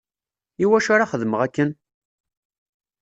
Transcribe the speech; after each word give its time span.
Iwacu 0.63 0.89
ara 0.93 1.09
xedmeɣ 1.11 1.39
akken? 1.47 1.69